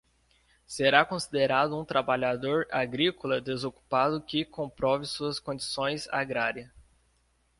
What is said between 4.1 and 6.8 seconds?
que comprove sua condição agrária.